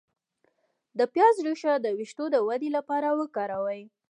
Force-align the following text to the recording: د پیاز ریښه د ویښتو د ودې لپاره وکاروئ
د 0.97 0.99
پیاز 1.13 1.35
ریښه 1.45 1.73
د 1.79 1.87
ویښتو 1.97 2.25
د 2.31 2.35
ودې 2.47 2.69
لپاره 2.77 3.07
وکاروئ 3.19 3.81